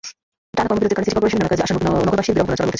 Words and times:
টানা 0.55 0.67
কর্মবিরতির 0.69 0.95
কারণে 0.97 1.07
সিটি 1.07 1.15
করপোরেশনে 1.15 1.39
নানা 1.41 1.51
কাজে 1.51 1.63
আসা 1.65 1.73
নগরবাসীর 1.73 2.33
বিড়ম্বনা 2.35 2.57
চরমে 2.57 2.65
উঠেছে। 2.65 2.69